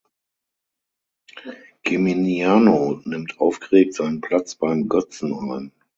[1.83, 5.71] Geminiano nimmt aufgeregt seinen Platz beim Götzen ein.